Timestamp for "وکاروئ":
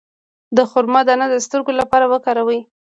2.13-2.59